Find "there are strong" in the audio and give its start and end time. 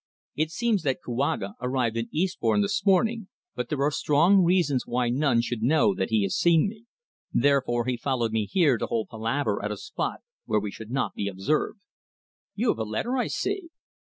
3.69-4.43